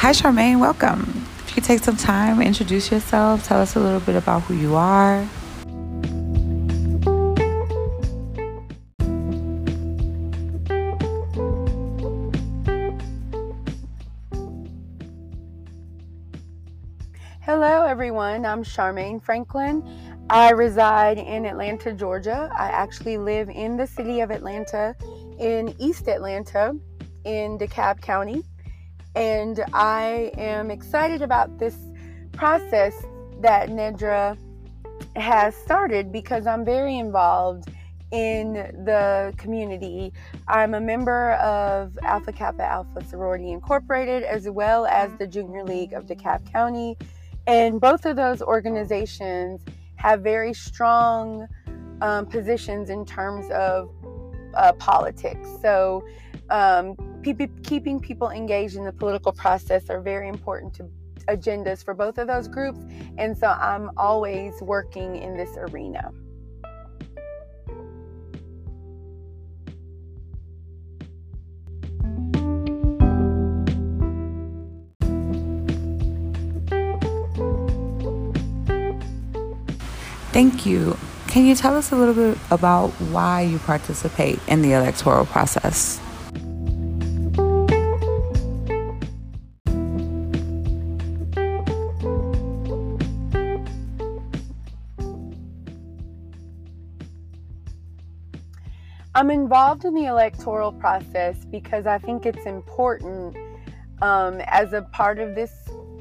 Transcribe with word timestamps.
Hi, 0.00 0.12
Charmaine. 0.12 0.58
Welcome. 0.58 1.26
If 1.40 1.56
you 1.56 1.62
take 1.62 1.84
some 1.84 1.94
time, 1.94 2.40
introduce 2.40 2.90
yourself, 2.90 3.46
tell 3.46 3.60
us 3.60 3.76
a 3.76 3.80
little 3.80 4.00
bit 4.00 4.16
about 4.16 4.40
who 4.44 4.54
you 4.54 4.74
are. 4.74 5.28
Hello, 17.42 17.84
everyone. 17.84 18.46
I'm 18.46 18.64
Charmaine 18.64 19.22
Franklin. 19.22 19.86
I 20.30 20.52
reside 20.52 21.18
in 21.18 21.44
Atlanta, 21.44 21.92
Georgia. 21.92 22.48
I 22.56 22.68
actually 22.68 23.18
live 23.18 23.50
in 23.50 23.76
the 23.76 23.86
city 23.86 24.20
of 24.20 24.30
Atlanta, 24.30 24.96
in 25.38 25.74
East 25.78 26.08
Atlanta, 26.08 26.74
in 27.26 27.58
DeKalb 27.58 28.00
County. 28.00 28.44
And 29.14 29.64
I 29.72 30.32
am 30.36 30.70
excited 30.70 31.22
about 31.22 31.58
this 31.58 31.76
process 32.32 32.94
that 33.40 33.68
Nedra 33.68 34.38
has 35.16 35.54
started 35.54 36.12
because 36.12 36.46
I'm 36.46 36.64
very 36.64 36.98
involved 36.98 37.70
in 38.12 38.54
the 38.84 39.32
community. 39.36 40.12
I'm 40.48 40.74
a 40.74 40.80
member 40.80 41.32
of 41.34 41.96
Alpha 42.02 42.32
Kappa 42.32 42.64
Alpha 42.64 43.04
Sorority 43.04 43.50
Incorporated 43.52 44.24
as 44.24 44.48
well 44.48 44.86
as 44.86 45.12
the 45.18 45.26
Junior 45.26 45.64
League 45.64 45.92
of 45.92 46.06
DeKalb 46.06 46.50
County 46.50 46.96
and 47.46 47.80
both 47.80 48.04
of 48.04 48.16
those 48.16 48.42
organizations 48.42 49.60
have 49.96 50.20
very 50.20 50.54
strong 50.54 51.46
um, 52.00 52.26
positions 52.26 52.90
in 52.90 53.04
terms 53.04 53.50
of 53.50 53.90
uh, 54.54 54.72
politics. 54.74 55.48
So, 55.60 56.04
um, 56.50 56.94
keeping 57.22 58.00
people 58.00 58.30
engaged 58.30 58.76
in 58.76 58.84
the 58.84 58.92
political 58.92 59.32
process 59.32 59.90
are 59.90 60.00
very 60.00 60.28
important 60.28 60.74
to 60.74 60.88
agendas 61.28 61.84
for 61.84 61.94
both 61.94 62.18
of 62.18 62.26
those 62.26 62.48
groups. 62.48 62.80
And 63.18 63.36
so 63.36 63.48
I'm 63.48 63.90
always 63.96 64.54
working 64.60 65.16
in 65.16 65.36
this 65.36 65.56
arena. 65.56 66.10
Thank 80.32 80.64
you. 80.64 80.96
Can 81.26 81.44
you 81.44 81.54
tell 81.54 81.76
us 81.76 81.92
a 81.92 81.96
little 81.96 82.14
bit 82.14 82.38
about 82.50 82.90
why 83.12 83.42
you 83.42 83.58
participate 83.58 84.38
in 84.48 84.62
the 84.62 84.72
electoral 84.72 85.26
process? 85.26 86.00
I'm 99.20 99.30
involved 99.30 99.84
in 99.84 99.92
the 99.92 100.06
electoral 100.06 100.72
process 100.72 101.44
because 101.44 101.84
I 101.84 101.98
think 101.98 102.24
it's 102.24 102.46
important 102.46 103.36
um, 104.00 104.40
as 104.46 104.72
a 104.72 104.80
part 104.80 105.18
of 105.18 105.34
this 105.34 105.52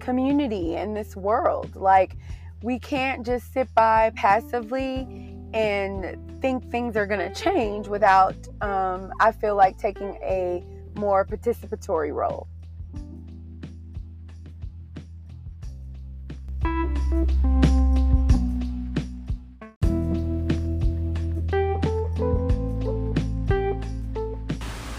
community 0.00 0.76
and 0.76 0.94
this 0.94 1.16
world. 1.16 1.74
Like, 1.74 2.18
we 2.62 2.78
can't 2.78 3.24
just 3.24 3.54
sit 3.54 3.74
by 3.74 4.12
passively 4.16 5.34
and 5.54 6.18
think 6.42 6.70
things 6.70 6.94
are 6.94 7.06
going 7.06 7.20
to 7.20 7.32
change 7.32 7.88
without, 7.88 8.36
um, 8.60 9.10
I 9.18 9.32
feel 9.32 9.56
like, 9.56 9.78
taking 9.78 10.18
a 10.22 10.62
more 10.94 11.24
participatory 11.24 12.12
role. 12.12 12.48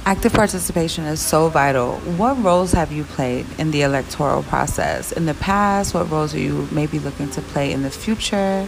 Active 0.07 0.31
participation 0.31 1.03
is 1.03 1.19
so 1.19 1.49
vital. 1.49 1.97
What 2.15 2.41
roles 2.41 2.71
have 2.71 2.93
you 2.93 3.03
played 3.03 3.45
in 3.57 3.71
the 3.71 3.81
electoral 3.81 4.41
process 4.43 5.11
in 5.11 5.25
the 5.25 5.33
past? 5.33 5.93
What 5.93 6.09
roles 6.09 6.33
are 6.33 6.39
you 6.39 6.65
maybe 6.71 6.97
looking 6.97 7.29
to 7.31 7.41
play 7.41 7.73
in 7.73 7.83
the 7.83 7.89
future? 7.91 8.65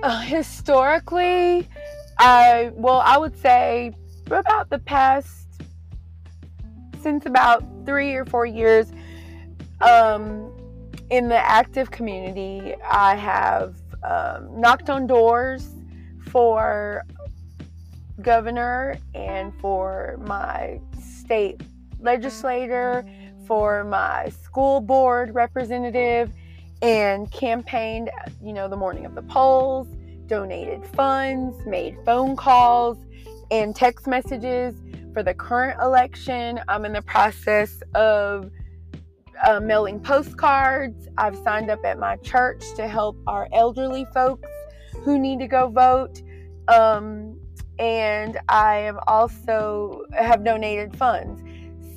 Uh, 0.00 0.20
historically, 0.20 1.68
I 2.20 2.70
well, 2.76 3.00
I 3.04 3.18
would 3.18 3.36
say 3.36 3.92
for 4.32 4.38
about 4.38 4.70
the 4.70 4.78
past 4.78 5.46
since 7.02 7.26
about 7.26 7.62
three 7.84 8.14
or 8.14 8.24
four 8.24 8.46
years 8.46 8.90
um, 9.82 10.50
in 11.10 11.28
the 11.28 11.36
active 11.36 11.90
community 11.90 12.74
i 12.90 13.14
have 13.14 13.76
um, 14.04 14.48
knocked 14.58 14.88
on 14.88 15.06
doors 15.06 15.68
for 16.30 17.04
governor 18.22 18.96
and 19.14 19.52
for 19.60 20.18
my 20.22 20.80
state 20.98 21.60
legislator 22.00 23.04
for 23.46 23.84
my 23.84 24.30
school 24.42 24.80
board 24.80 25.34
representative 25.34 26.32
and 26.80 27.30
campaigned 27.32 28.08
you 28.42 28.54
know 28.54 28.66
the 28.66 28.78
morning 28.78 29.04
of 29.04 29.14
the 29.14 29.22
polls 29.24 29.88
donated 30.26 30.82
funds 30.86 31.54
made 31.66 31.94
phone 32.06 32.34
calls 32.34 32.96
and 33.52 33.76
text 33.76 34.06
messages 34.06 34.74
for 35.12 35.22
the 35.22 35.34
current 35.34 35.78
election. 35.80 36.58
I'm 36.68 36.86
in 36.86 36.94
the 36.94 37.02
process 37.02 37.82
of 37.94 38.50
uh, 39.46 39.60
mailing 39.60 40.00
postcards. 40.00 41.06
I've 41.18 41.36
signed 41.36 41.70
up 41.70 41.84
at 41.84 41.98
my 41.98 42.16
church 42.16 42.64
to 42.76 42.88
help 42.88 43.18
our 43.26 43.48
elderly 43.52 44.06
folks 44.14 44.48
who 45.04 45.18
need 45.18 45.38
to 45.40 45.46
go 45.46 45.68
vote. 45.68 46.22
Um, 46.68 47.38
and 47.78 48.40
I 48.48 48.76
am 48.78 48.98
also 49.06 50.04
have 50.12 50.44
donated 50.44 50.96
funds. 50.96 51.42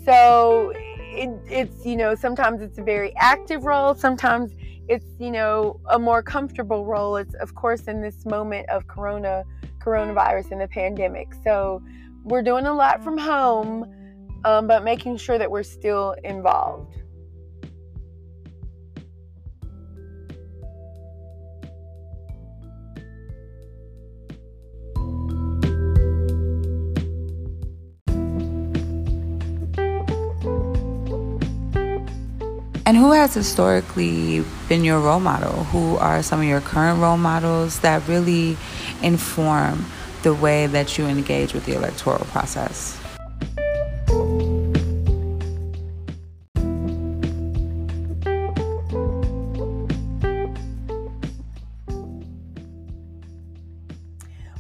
So 0.04 0.74
it, 0.76 1.30
it's 1.48 1.86
you 1.86 1.96
know 1.96 2.16
sometimes 2.16 2.62
it's 2.62 2.78
a 2.80 2.84
very 2.84 3.14
active 3.16 3.64
role. 3.64 3.96
Sometimes 3.96 4.52
it's 4.90 5.06
you 5.20 5.32
know 5.32 5.80
a 5.90 6.00
more 6.00 6.22
comfortable 6.22 6.86
role. 6.86 7.16
It's 7.16 7.34
of 7.36 7.56
course 7.56 7.84
in 7.84 8.02
this 8.02 8.26
moment 8.26 8.70
of 8.70 8.88
Corona 8.88 9.46
coronavirus 9.86 10.52
and 10.52 10.62
the 10.62 10.68
pandemic. 10.68 11.28
So 11.44 11.84
we're 12.24 12.42
doing 12.42 12.66
a 12.66 12.74
lot 12.74 13.04
from 13.04 13.18
home, 13.18 13.94
um, 14.44 14.68
but 14.68 14.84
making 14.84 15.18
sure 15.18 15.38
that 15.38 15.50
we're 15.50 15.64
still 15.64 16.16
involved. 16.24 16.98
And 32.88 32.96
who 32.96 33.14
has 33.14 33.34
historically 33.34 34.46
been 34.70 34.84
your 34.84 35.00
role 35.00 35.20
model? 35.20 35.64
Who 35.66 35.98
are 35.98 36.22
some 36.22 36.42
of 36.42 36.46
your 36.46 36.62
current 36.62 37.00
role 37.00 37.18
models 37.18 37.80
that 37.80 38.08
really 38.08 38.58
inform 39.02 39.88
the 40.22 40.36
way 40.36 40.68
that 40.68 40.96
you 40.96 41.08
engage 41.08 41.56
with 41.56 41.66
the 41.66 41.74
electoral 41.74 42.26
process? 42.26 42.96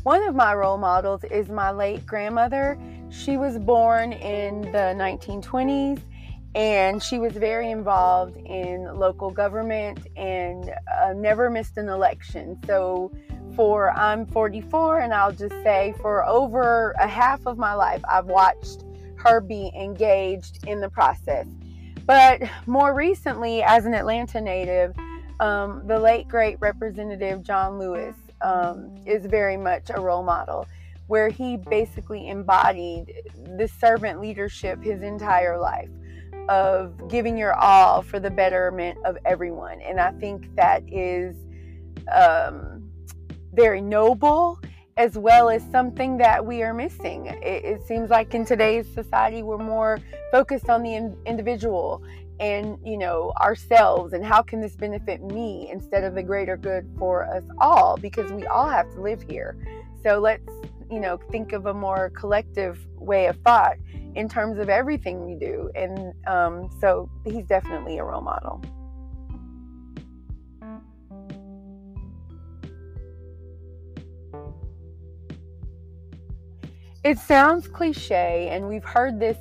One 0.01 0.23
of 0.23 0.33
my 0.33 0.55
role 0.55 0.79
models 0.79 1.23
is 1.25 1.49
my 1.49 1.69
late 1.69 2.07
grandmother. 2.07 2.75
She 3.11 3.37
was 3.37 3.59
born 3.59 4.13
in 4.13 4.61
the 4.71 4.95
1920s 4.97 5.99
and 6.55 7.03
she 7.03 7.19
was 7.19 7.33
very 7.33 7.69
involved 7.69 8.37
in 8.37 8.85
local 8.95 9.29
government 9.29 10.07
and 10.15 10.73
uh, 11.01 11.11
never 11.13 11.49
missed 11.49 11.77
an 11.77 11.89
election. 11.89 12.57
So 12.65 13.11
for 13.57 13.91
I'm 13.91 14.25
44, 14.25 14.99
and 14.99 15.13
I'll 15.13 15.33
just 15.33 15.55
say 15.63 15.93
for 16.01 16.25
over 16.25 16.91
a 16.97 17.07
half 17.07 17.45
of 17.45 17.57
my 17.57 17.73
life, 17.73 18.01
I've 18.09 18.27
watched 18.27 18.85
her 19.17 19.41
be 19.41 19.69
engaged 19.77 20.65
in 20.65 20.79
the 20.79 20.89
process. 20.89 21.45
But 22.05 22.41
more 22.67 22.93
recently, 22.93 23.61
as 23.61 23.85
an 23.85 23.93
Atlanta 23.93 24.39
native, 24.39 24.95
um, 25.41 25.85
the 25.85 25.99
late 25.99 26.29
great 26.29 26.57
Representative 26.61 27.43
John 27.43 27.79
Lewis 27.79 28.15
um, 28.41 28.95
is 29.05 29.25
very 29.25 29.57
much 29.57 29.89
a 29.89 29.99
role 29.99 30.23
model, 30.23 30.67
where 31.07 31.27
he 31.27 31.57
basically 31.57 32.29
embodied 32.29 33.11
the 33.57 33.67
servant 33.67 34.21
leadership 34.21 34.81
his 34.81 35.01
entire 35.01 35.59
life. 35.59 35.89
Of 36.49 37.07
giving 37.09 37.37
your 37.37 37.53
all 37.53 38.01
for 38.01 38.19
the 38.19 38.29
betterment 38.29 38.97
of 39.05 39.17
everyone. 39.25 39.81
And 39.81 39.99
I 39.99 40.11
think 40.11 40.55
that 40.55 40.83
is 40.87 41.35
um, 42.11 42.89
very 43.53 43.81
noble 43.81 44.59
as 44.97 45.17
well 45.17 45.49
as 45.49 45.61
something 45.71 46.17
that 46.17 46.45
we 46.45 46.63
are 46.63 46.73
missing. 46.73 47.25
It, 47.25 47.65
it, 47.65 47.85
seems 47.85 48.09
like 48.09 48.33
in 48.33 48.45
today's 48.45 48.87
society, 48.93 49.43
we're 49.43 49.57
more 49.57 49.99
focused 50.31 50.69
on 50.69 50.83
the 50.83 50.93
in- 50.93 51.17
individual 51.25 52.01
and 52.39 52.77
you 52.83 52.97
know 52.97 53.31
ourselves 53.39 54.11
and 54.11 54.25
how 54.25 54.41
can 54.41 54.59
this 54.59 54.75
benefit 54.75 55.23
me 55.23 55.69
instead 55.71 56.03
of 56.03 56.15
the 56.15 56.23
greater 56.23 56.57
good 56.57 56.85
for 56.97 57.23
us 57.33 57.43
all 57.59 57.95
because 57.95 58.29
we 58.33 58.45
all 58.47 58.67
have 58.67 58.91
to 58.93 58.99
live 58.99 59.21
here 59.21 59.55
so 60.03 60.19
let's 60.19 60.49
you 60.89 60.99
know 60.99 61.17
think 61.31 61.53
of 61.53 61.65
a 61.65 61.73
more 61.73 62.11
collective 62.11 62.85
way 62.97 63.27
of 63.27 63.37
thought 63.41 63.77
in 64.15 64.29
terms 64.29 64.57
of 64.59 64.69
everything 64.69 65.25
we 65.25 65.35
do. 65.35 65.69
And 65.75 66.13
um, 66.25 66.69
so 66.79 67.09
he's 67.25 67.45
definitely 67.45 67.97
a 67.97 68.03
role 68.03 68.21
model. 68.21 68.61
It 77.03 77.19
sounds 77.19 77.67
cliche 77.67 78.49
and 78.51 78.67
we've 78.67 78.83
heard 78.83 79.19
this 79.19 79.37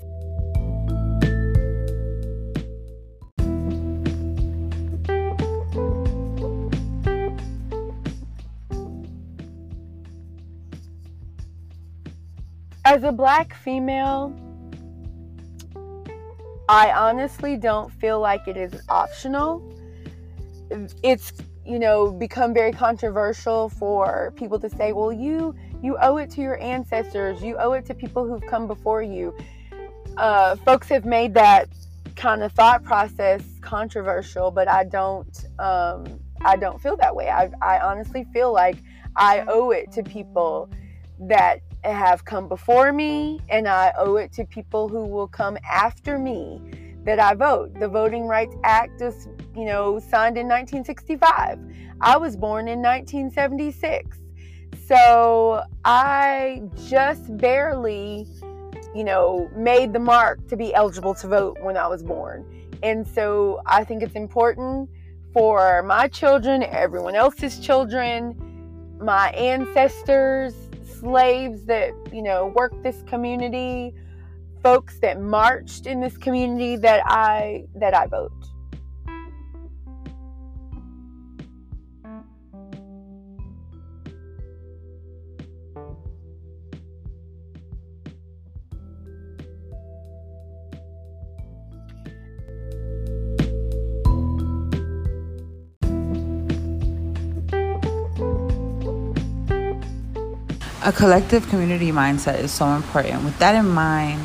As 12.94 13.02
a 13.02 13.10
black 13.10 13.56
female, 13.56 14.32
I 16.68 16.92
honestly 16.92 17.56
don't 17.56 17.92
feel 17.94 18.20
like 18.20 18.46
it 18.46 18.56
is 18.56 18.72
optional. 18.88 19.68
It's, 21.02 21.32
you 21.66 21.80
know, 21.80 22.12
become 22.12 22.54
very 22.54 22.70
controversial 22.70 23.68
for 23.68 24.32
people 24.36 24.60
to 24.60 24.70
say, 24.70 24.92
"Well, 24.92 25.12
you 25.12 25.56
you 25.82 25.98
owe 26.00 26.18
it 26.18 26.30
to 26.36 26.40
your 26.40 26.56
ancestors. 26.62 27.42
You 27.42 27.56
owe 27.56 27.72
it 27.72 27.84
to 27.86 27.94
people 27.94 28.28
who've 28.28 28.46
come 28.46 28.68
before 28.68 29.02
you." 29.02 29.34
Uh, 30.16 30.54
folks 30.54 30.88
have 30.88 31.04
made 31.04 31.34
that 31.34 31.68
kind 32.14 32.44
of 32.44 32.52
thought 32.52 32.84
process 32.84 33.42
controversial, 33.60 34.52
but 34.52 34.68
I 34.68 34.84
don't. 34.84 35.46
Um, 35.58 36.04
I 36.44 36.54
don't 36.54 36.80
feel 36.80 36.96
that 36.98 37.16
way. 37.16 37.28
I, 37.28 37.50
I 37.60 37.80
honestly 37.80 38.24
feel 38.32 38.52
like 38.52 38.76
I 39.16 39.44
owe 39.48 39.72
it 39.72 39.90
to 39.94 40.04
people 40.04 40.70
that 41.18 41.60
have 41.92 42.24
come 42.24 42.48
before 42.48 42.92
me, 42.92 43.40
and 43.48 43.68
I 43.68 43.92
owe 43.96 44.16
it 44.16 44.32
to 44.34 44.44
people 44.44 44.88
who 44.88 45.04
will 45.06 45.28
come 45.28 45.58
after 45.68 46.18
me 46.18 46.60
that 47.04 47.20
I 47.20 47.34
vote. 47.34 47.78
The 47.78 47.88
Voting 47.88 48.26
Rights 48.26 48.56
Act 48.64 49.00
is, 49.02 49.28
you 49.54 49.64
know, 49.64 49.98
signed 49.98 50.38
in 50.38 50.48
1965. 50.48 51.58
I 52.00 52.16
was 52.16 52.36
born 52.36 52.68
in 52.68 52.80
1976. 52.80 54.18
So 54.86 55.62
I 55.84 56.62
just 56.86 57.36
barely, 57.38 58.26
you 58.94 59.04
know, 59.04 59.50
made 59.54 59.92
the 59.92 59.98
mark 59.98 60.46
to 60.48 60.56
be 60.56 60.74
eligible 60.74 61.14
to 61.14 61.28
vote 61.28 61.58
when 61.62 61.76
I 61.76 61.86
was 61.86 62.02
born. 62.02 62.44
And 62.82 63.06
so 63.06 63.60
I 63.66 63.84
think 63.84 64.02
it's 64.02 64.14
important 64.14 64.90
for 65.32 65.82
my 65.82 66.08
children, 66.08 66.62
everyone 66.62 67.14
else's 67.14 67.58
children, 67.58 68.36
my 69.00 69.30
ancestors, 69.30 70.54
slaves 71.04 71.66
that, 71.66 71.92
you 72.12 72.22
know, 72.22 72.52
worked 72.56 72.82
this 72.82 73.02
community, 73.06 73.94
folks 74.62 74.98
that 75.00 75.20
marched 75.20 75.86
in 75.86 76.00
this 76.00 76.16
community 76.16 76.76
that 76.76 77.02
I 77.04 77.66
that 77.76 77.94
I 77.94 78.06
vote. 78.06 78.32
A 100.84 100.92
collective 100.92 101.48
community 101.48 101.90
mindset 101.90 102.40
is 102.40 102.52
so 102.52 102.66
important. 102.68 103.24
With 103.24 103.38
that 103.38 103.54
in 103.54 103.66
mind, 103.66 104.20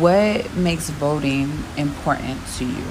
what 0.00 0.54
makes 0.56 0.88
voting 0.88 1.52
important 1.76 2.40
to 2.56 2.64
you? 2.64 2.84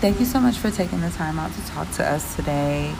Thank 0.00 0.20
you 0.20 0.26
so 0.26 0.38
much 0.38 0.58
for 0.58 0.70
taking 0.70 1.00
the 1.00 1.10
time 1.10 1.40
out 1.40 1.52
to 1.52 1.66
talk 1.66 1.90
to 1.94 2.08
us 2.08 2.36
today. 2.36 2.92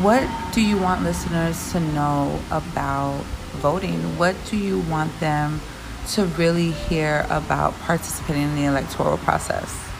What 0.00 0.28
do 0.52 0.60
you 0.60 0.76
want 0.76 1.04
listeners 1.04 1.70
to 1.70 1.78
know 1.78 2.40
about 2.50 3.22
voting? 3.60 4.18
What 4.18 4.34
do 4.50 4.56
you 4.56 4.80
want 4.80 5.20
them 5.20 5.60
to 6.14 6.24
really 6.24 6.72
hear 6.72 7.26
about 7.30 7.74
participating 7.82 8.42
in 8.42 8.56
the 8.56 8.64
electoral 8.64 9.18
process? 9.18 9.91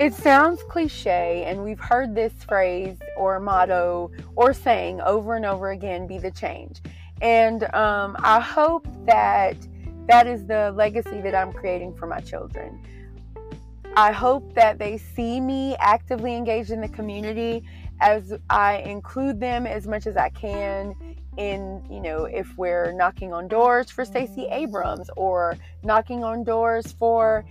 It 0.00 0.14
sounds 0.14 0.62
cliche, 0.62 1.44
and 1.46 1.62
we've 1.62 1.78
heard 1.78 2.14
this 2.14 2.32
phrase 2.48 2.96
or 3.18 3.38
motto 3.38 4.10
or 4.34 4.54
saying 4.54 5.02
over 5.02 5.36
and 5.36 5.44
over 5.44 5.72
again 5.72 6.06
be 6.06 6.16
the 6.16 6.30
change. 6.30 6.80
And 7.20 7.64
um, 7.74 8.16
I 8.20 8.40
hope 8.40 8.88
that 9.04 9.58
that 10.08 10.26
is 10.26 10.46
the 10.46 10.72
legacy 10.72 11.20
that 11.20 11.34
I'm 11.34 11.52
creating 11.52 11.94
for 11.96 12.06
my 12.06 12.20
children. 12.20 12.80
I 13.94 14.10
hope 14.10 14.54
that 14.54 14.78
they 14.78 14.96
see 14.96 15.38
me 15.38 15.76
actively 15.80 16.34
engaged 16.34 16.70
in 16.70 16.80
the 16.80 16.88
community 16.88 17.62
as 18.00 18.32
I 18.48 18.78
include 18.78 19.38
them 19.38 19.66
as 19.66 19.86
much 19.86 20.06
as 20.06 20.16
I 20.16 20.30
can 20.30 20.94
in, 21.36 21.84
you 21.90 22.00
know, 22.00 22.24
if 22.24 22.56
we're 22.56 22.92
knocking 22.92 23.34
on 23.34 23.48
doors 23.48 23.90
for 23.90 24.06
Stacey 24.06 24.46
Abrams 24.50 25.10
or 25.18 25.58
knocking 25.82 26.24
on 26.24 26.42
doors 26.42 26.92
for 26.92 27.44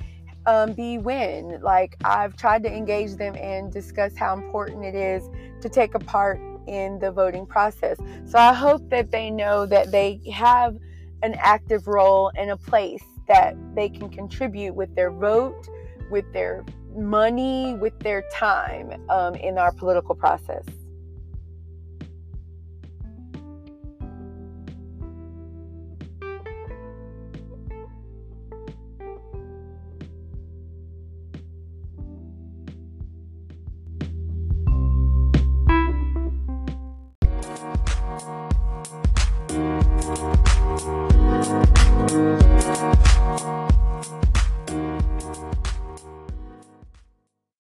um, 0.45 0.73
Bee 0.73 0.97
Nguyen. 0.97 1.61
Like 1.61 1.95
I've 2.03 2.35
tried 2.35 2.63
to 2.63 2.71
engage 2.71 3.15
them 3.15 3.35
and 3.35 3.71
discuss 3.71 4.15
how 4.17 4.33
important 4.33 4.85
it 4.85 4.95
is 4.95 5.29
to 5.61 5.69
take 5.69 5.95
a 5.95 5.99
part 5.99 6.39
in 6.67 6.99
the 6.99 7.11
voting 7.11 7.45
process. 7.45 7.97
So 8.25 8.37
I 8.37 8.53
hope 8.53 8.89
that 8.89 9.11
they 9.11 9.29
know 9.31 9.65
that 9.65 9.91
they 9.91 10.21
have 10.31 10.77
an 11.23 11.35
active 11.39 11.87
role 11.87 12.31
and 12.35 12.51
a 12.51 12.57
place 12.57 13.03
that 13.27 13.55
they 13.75 13.89
can 13.89 14.09
contribute 14.09 14.73
with 14.73 14.93
their 14.95 15.11
vote, 15.11 15.67
with 16.09 16.31
their 16.33 16.65
money, 16.95 17.75
with 17.75 17.97
their 17.99 18.23
time 18.33 18.91
um, 19.09 19.35
in 19.35 19.57
our 19.57 19.71
political 19.71 20.15
process. 20.15 20.63